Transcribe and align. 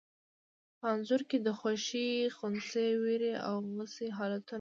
په 0.77 0.85
انځور 0.93 1.21
کې 1.29 1.37
د 1.45 1.47
خوښي، 1.59 2.09
خنثی، 2.35 2.89
وېرې 3.01 3.33
او 3.47 3.55
غوسې 3.75 4.07
حالتونه 4.17 4.47
وو. 4.47 4.49